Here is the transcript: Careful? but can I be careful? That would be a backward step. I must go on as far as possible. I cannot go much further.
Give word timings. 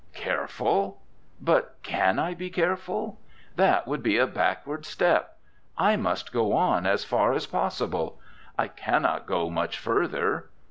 Careful? 0.15 0.99
but 1.39 1.75
can 1.83 2.17
I 2.17 2.33
be 2.33 2.49
careful? 2.49 3.19
That 3.55 3.85
would 3.87 4.01
be 4.01 4.17
a 4.17 4.25
backward 4.25 4.83
step. 4.83 5.37
I 5.77 5.95
must 5.95 6.33
go 6.33 6.53
on 6.53 6.87
as 6.87 7.05
far 7.05 7.33
as 7.33 7.45
possible. 7.45 8.19
I 8.57 8.67
cannot 8.67 9.27
go 9.27 9.51
much 9.51 9.77
further. 9.77 10.49